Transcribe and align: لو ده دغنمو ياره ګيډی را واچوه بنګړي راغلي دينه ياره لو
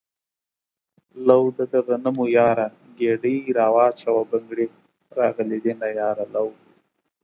لو 1.27 1.41
ده 1.55 1.65
دغنمو 1.73 2.23
ياره 2.37 2.67
ګيډی 2.97 3.37
را 3.57 3.67
واچوه 3.75 4.21
بنګړي 4.29 4.67
راغلي 5.17 5.57
دينه 5.65 5.87
ياره 5.99 6.25
لو 6.33 6.47